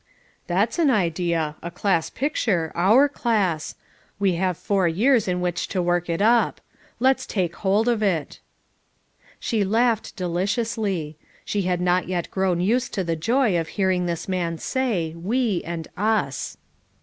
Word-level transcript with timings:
"That's 0.51 0.79
an 0.79 0.89
idea, 0.89 1.57
a 1.61 1.69
class 1.69 2.09
picture, 2.09 2.71
our 2.73 3.07
class; 3.07 3.75
we 4.17 4.33
have 4.33 4.57
four 4.57 4.87
years 4.87 5.27
in 5.27 5.41
which 5.41 5.67
to 5.67 5.79
work 5.83 6.09
it 6.09 6.23
up. 6.23 6.59
Let's 6.99 7.27
take 7.27 7.57
hold 7.57 7.87
of 7.87 8.01
it." 8.01 8.39
She 9.39 9.63
laughed 9.63 10.15
deliciously. 10.15 11.17
She 11.45 11.61
had 11.69 11.81
not 11.81 12.07
yet 12.07 12.31
grown 12.31 12.59
used 12.61 12.95
to 12.95 13.03
the 13.03 13.15
joy 13.15 13.55
of 13.59 13.67
hearing 13.77 14.07
this 14.07 14.27
man 14.27 14.57
say: 14.57 15.13
"We," 15.13 15.61
and 15.65 15.87
"Us." 15.95 16.57